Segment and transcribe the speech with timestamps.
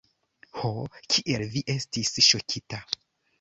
[0.59, 0.71] Ho,
[1.15, 2.81] kiel vi estis ŝokita!